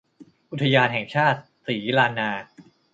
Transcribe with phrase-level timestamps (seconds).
[0.51, 2.29] อุทยานแห่งชาติศรีลานนา